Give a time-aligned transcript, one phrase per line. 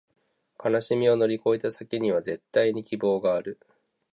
[0.65, 3.59] 悲しみを乗り越えた先には、絶対に希望がある